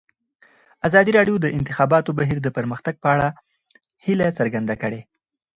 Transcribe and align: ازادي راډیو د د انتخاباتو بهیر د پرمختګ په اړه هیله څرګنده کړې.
ازادي 0.87 1.11
راډیو 1.17 1.35
د 1.39 1.41
د 1.49 1.53
انتخاباتو 1.57 2.09
بهیر 2.19 2.37
د 2.43 2.47
پرمختګ 2.57 2.95
په 3.03 3.07
اړه 3.15 3.27
هیله 4.05 4.35
څرګنده 4.37 4.75
کړې. 4.81 5.01